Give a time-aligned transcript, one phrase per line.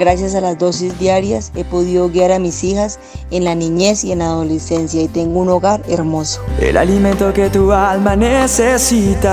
[0.00, 2.98] Gracias a las dosis diarias he podido guiar a mis hijas
[3.30, 6.40] en la niñez y en la adolescencia y tengo un hogar hermoso.
[6.58, 9.28] El alimento que tu alma necesita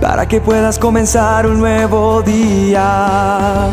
[0.00, 3.68] para que puedas comenzar un nuevo día.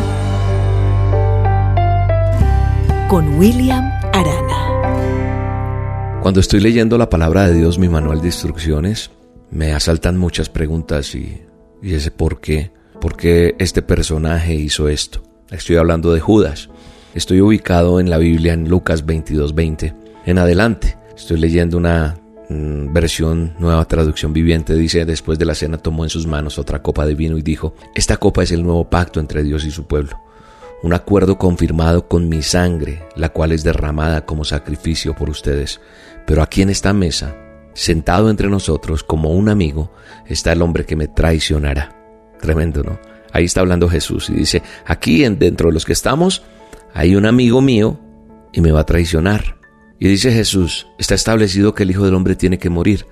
[3.08, 4.66] Con William Arana.
[6.22, 9.12] Cuando estoy leyendo la palabra de Dios, mi manual de instrucciones,
[9.52, 11.40] me asaltan muchas preguntas y,
[11.80, 15.22] y ese por qué por qué este personaje hizo esto.
[15.50, 16.68] Estoy hablando de Judas.
[17.14, 19.94] Estoy ubicado en la Biblia en Lucas 22:20.
[20.26, 24.74] En adelante, estoy leyendo una mm, versión, nueva traducción viviente.
[24.74, 27.74] Dice, después de la cena tomó en sus manos otra copa de vino y dijo,
[27.94, 30.20] esta copa es el nuevo pacto entre Dios y su pueblo.
[30.82, 35.80] Un acuerdo confirmado con mi sangre, la cual es derramada como sacrificio por ustedes.
[36.26, 37.34] Pero aquí en esta mesa,
[37.74, 39.92] sentado entre nosotros como un amigo,
[40.26, 41.99] está el hombre que me traicionará.
[42.40, 42.98] Tremendo, ¿no?
[43.32, 46.42] Ahí está hablando Jesús y dice, aquí dentro de los que estamos
[46.94, 48.00] hay un amigo mío
[48.52, 49.56] y me va a traicionar.
[49.98, 53.06] Y dice Jesús, está establecido que el Hijo del Hombre tiene que morir,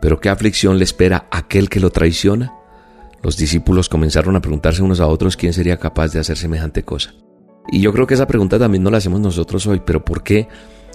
[0.00, 2.54] pero ¿qué aflicción le espera a aquel que lo traiciona?
[3.22, 7.14] Los discípulos comenzaron a preguntarse unos a otros quién sería capaz de hacer semejante cosa.
[7.70, 10.48] Y yo creo que esa pregunta también no la hacemos nosotros hoy, pero ¿por qué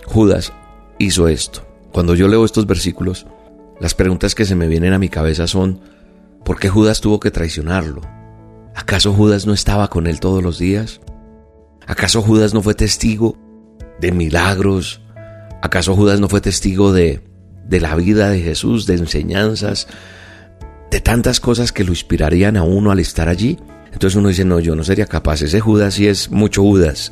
[0.05, 0.51] Judas
[0.97, 1.61] hizo esto?
[1.91, 3.27] Cuando yo leo estos versículos,
[3.79, 5.79] las preguntas que se me vienen a mi cabeza son,
[6.45, 8.01] ¿Por qué Judas tuvo que traicionarlo?
[8.75, 11.01] ¿Acaso Judas no estaba con él todos los días?
[11.87, 13.35] ¿Acaso Judas no fue testigo
[13.99, 15.01] de milagros?
[15.63, 17.21] ¿Acaso Judas no fue testigo de,
[17.67, 19.87] de la vida de Jesús, de enseñanzas,
[20.91, 23.57] de tantas cosas que lo inspirarían a uno al estar allí?
[23.91, 27.11] Entonces uno dice, no, yo no sería capaz, ese Judas sí es mucho Judas.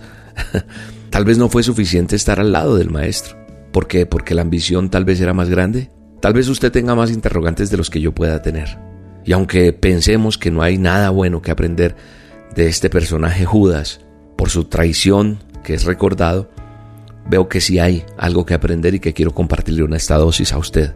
[1.10, 3.36] tal vez no fue suficiente estar al lado del maestro.
[3.72, 4.06] ¿Por qué?
[4.06, 5.90] Porque la ambición tal vez era más grande.
[6.22, 8.93] Tal vez usted tenga más interrogantes de los que yo pueda tener.
[9.26, 11.96] Y aunque pensemos que no hay nada bueno que aprender
[12.56, 14.02] de este personaje Judas
[14.36, 16.50] por su traición que es recordado,
[17.30, 20.58] veo que sí hay algo que aprender y que quiero compartirle una esta dosis a
[20.58, 20.96] usted.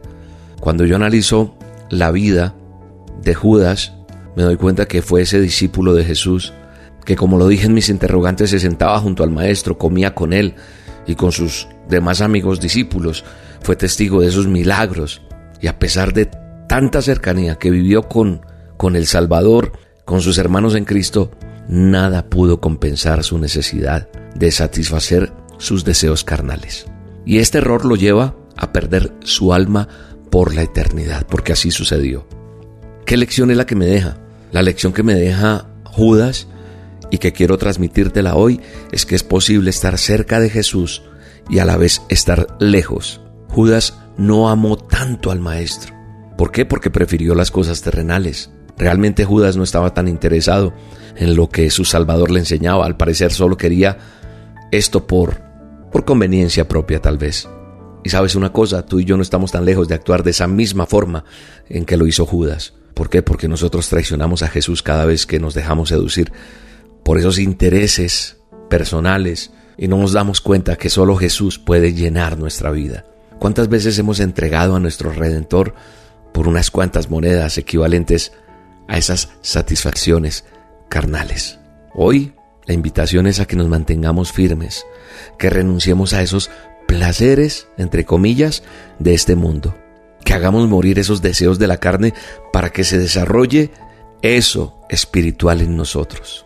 [0.59, 1.57] Cuando yo analizo
[1.89, 2.55] la vida
[3.21, 3.93] de Judas,
[4.35, 6.53] me doy cuenta que fue ese discípulo de Jesús
[7.05, 10.55] que como lo dije en mis interrogantes se sentaba junto al maestro, comía con él
[11.05, 13.23] y con sus demás amigos discípulos,
[13.61, 15.21] fue testigo de esos milagros
[15.61, 16.29] y a pesar de
[16.67, 18.41] tanta cercanía que vivió con,
[18.78, 19.73] con el Salvador,
[20.05, 21.31] con sus hermanos en Cristo,
[21.67, 26.85] nada pudo compensar su necesidad de satisfacer sus deseos carnales.
[27.25, 29.88] Y este error lo lleva a perder su alma
[30.29, 32.28] por la eternidad, porque así sucedió.
[33.05, 34.17] ¿Qué lección es la que me deja?
[34.51, 36.47] La lección que me deja Judas
[37.09, 38.61] y que quiero transmitírtela hoy
[38.91, 41.03] es que es posible estar cerca de Jesús
[41.49, 43.22] y a la vez estar lejos.
[43.49, 45.97] Judas no amó tanto al Maestro.
[46.37, 46.65] ¿Por qué?
[46.65, 48.51] Porque prefirió las cosas terrenales.
[48.77, 50.73] Realmente Judas no estaba tan interesado
[51.15, 52.85] en lo que su Salvador le enseñaba.
[52.85, 53.97] Al parecer solo quería
[54.71, 55.41] esto por,
[55.91, 57.49] por conveniencia propia tal vez.
[58.03, 60.47] Y sabes una cosa, tú y yo no estamos tan lejos de actuar de esa
[60.47, 61.25] misma forma
[61.67, 62.73] en que lo hizo Judas.
[62.93, 63.21] ¿Por qué?
[63.21, 66.31] Porque nosotros traicionamos a Jesús cada vez que nos dejamos seducir
[67.03, 68.37] por esos intereses
[68.69, 73.05] personales y no nos damos cuenta que solo Jesús puede llenar nuestra vida.
[73.39, 75.75] ¿Cuántas veces hemos entregado a nuestro Redentor
[76.37, 78.31] por unas cuantas monedas equivalentes
[78.87, 80.45] a esas satisfacciones
[80.87, 81.57] carnales.
[81.95, 82.35] Hoy
[82.67, 84.85] la invitación es a que nos mantengamos firmes,
[85.39, 86.51] que renunciemos a esos
[86.87, 88.61] placeres, entre comillas,
[88.99, 89.75] de este mundo,
[90.23, 92.13] que hagamos morir esos deseos de la carne
[92.53, 93.71] para que se desarrolle
[94.21, 96.45] eso espiritual en nosotros.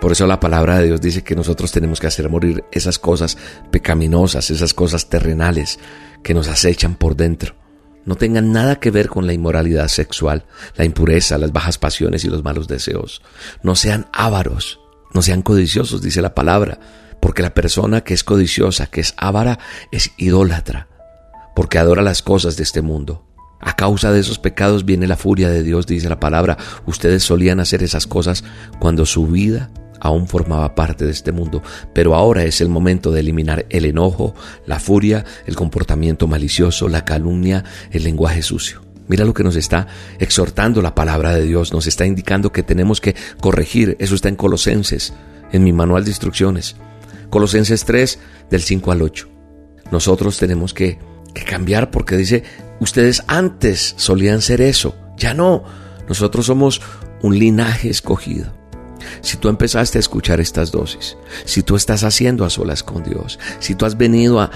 [0.00, 3.38] Por eso la palabra de Dios dice que nosotros tenemos que hacer morir esas cosas
[3.70, 5.78] pecaminosas, esas cosas terrenales
[6.24, 7.57] que nos acechan por dentro
[8.08, 10.46] no tengan nada que ver con la inmoralidad sexual,
[10.76, 13.20] la impureza, las bajas pasiones y los malos deseos.
[13.62, 14.80] No sean ávaros,
[15.12, 16.80] no sean codiciosos, dice la palabra,
[17.20, 19.58] porque la persona que es codiciosa, que es ávara,
[19.92, 20.88] es idólatra,
[21.54, 23.26] porque adora las cosas de este mundo.
[23.60, 26.56] A causa de esos pecados viene la furia de Dios, dice la palabra.
[26.86, 28.42] Ustedes solían hacer esas cosas
[28.78, 29.68] cuando su vida
[30.00, 31.62] aún formaba parte de este mundo,
[31.92, 34.34] pero ahora es el momento de eliminar el enojo,
[34.66, 38.82] la furia, el comportamiento malicioso, la calumnia, el lenguaje sucio.
[39.08, 39.86] Mira lo que nos está
[40.18, 44.36] exhortando la palabra de Dios, nos está indicando que tenemos que corregir, eso está en
[44.36, 45.14] Colosenses,
[45.50, 46.76] en mi manual de instrucciones.
[47.30, 48.18] Colosenses 3,
[48.50, 49.28] del 5 al 8.
[49.90, 50.98] Nosotros tenemos que,
[51.32, 52.44] que cambiar porque dice,
[52.80, 55.64] ustedes antes solían ser eso, ya no,
[56.06, 56.82] nosotros somos
[57.22, 58.57] un linaje escogido
[59.20, 63.38] si tú empezaste a escuchar estas dosis, si tú estás haciendo a solas con Dios,
[63.60, 64.50] si tú has venido a,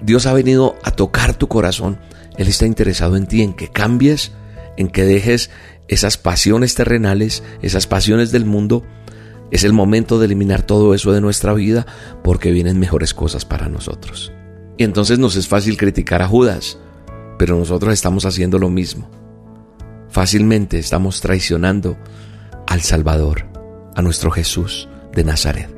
[0.00, 1.98] Dios ha venido a tocar tu corazón,
[2.36, 4.32] Él está interesado en ti, en que cambies,
[4.76, 5.50] en que dejes
[5.88, 8.84] esas pasiones terrenales, esas pasiones del mundo,
[9.50, 11.84] Es el momento de eliminar todo eso de nuestra vida
[12.24, 14.32] porque vienen mejores cosas para nosotros.
[14.78, 16.78] Y entonces nos es fácil criticar a Judas,
[17.38, 19.10] pero nosotros estamos haciendo lo mismo.
[20.08, 21.98] Fácilmente estamos traicionando
[22.66, 23.51] al Salvador,
[23.94, 25.68] a nuestro Jesús de Nazaret.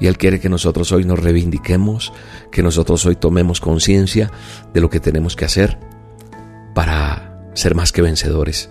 [0.00, 2.12] Y Él quiere que nosotros hoy nos reivindiquemos,
[2.50, 4.30] que nosotros hoy tomemos conciencia
[4.72, 5.78] de lo que tenemos que hacer
[6.74, 8.70] para ser más que vencedores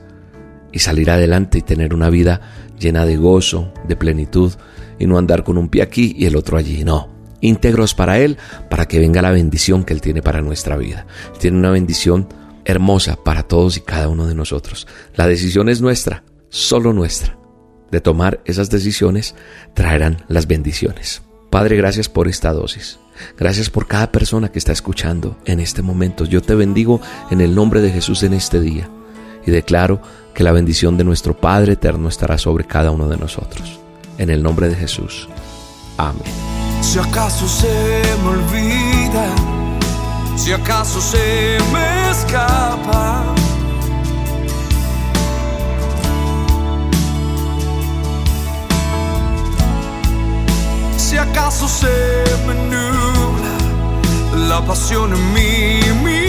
[0.71, 2.41] y salir adelante y tener una vida
[2.79, 4.53] llena de gozo, de plenitud
[4.97, 6.83] y no andar con un pie aquí y el otro allí.
[6.83, 7.09] No,
[7.41, 8.37] íntegros para Él,
[8.69, 11.05] para que venga la bendición que Él tiene para nuestra vida.
[11.39, 12.27] Tiene una bendición
[12.65, 14.87] hermosa para todos y cada uno de nosotros.
[15.15, 17.38] La decisión es nuestra, solo nuestra.
[17.91, 19.35] De tomar esas decisiones
[19.73, 21.21] traerán las bendiciones.
[21.49, 22.99] Padre, gracias por esta dosis.
[23.37, 26.25] Gracias por cada persona que está escuchando en este momento.
[26.25, 27.01] Yo te bendigo
[27.31, 28.89] en el nombre de Jesús en este día
[29.45, 30.01] y declaro
[30.33, 33.79] que la bendición de nuestro Padre eterno estará sobre cada uno de nosotros.
[34.17, 35.27] En el nombre de Jesús.
[35.97, 36.23] Amén.
[36.81, 39.25] Si acaso se me olvida,
[40.37, 43.08] si acaso se me escapa.
[51.79, 56.28] Acaso se me nubla la pasión en mi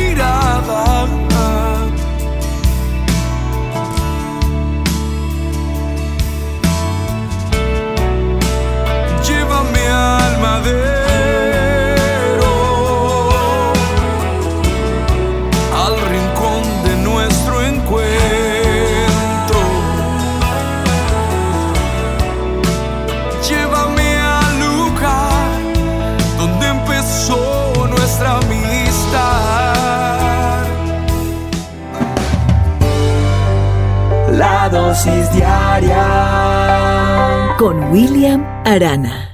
[35.33, 36.05] diaria
[37.57, 39.30] con William Arana.